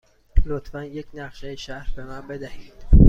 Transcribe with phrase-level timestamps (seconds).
[0.45, 2.85] لطفاً یک نقشه شهر به من بدهید.